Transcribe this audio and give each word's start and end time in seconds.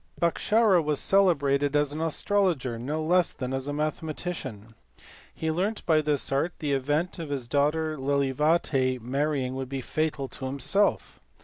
Bhaskara 0.19 0.81
was 0.83 0.99
celebrated 0.99 1.75
as 1.75 1.93
an 1.93 2.01
astrologer 2.01 2.79
no 2.79 3.03
less 3.03 3.31
than 3.31 3.53
as 3.53 3.67
a 3.67 3.71
mathematician. 3.73 4.73
He 5.31 5.51
learnt 5.51 5.85
by 5.85 6.01
this 6.01 6.31
art 6.31 6.53
that 6.53 6.59
the 6.59 6.73
event 6.73 7.19
of 7.19 7.29
his 7.29 7.47
daughter 7.47 7.95
Lilavati 7.99 8.97
marrying 8.99 9.53
would 9.53 9.69
be 9.69 9.81
fatal 9.81 10.27
to 10.29 10.45
himself. 10.47 11.19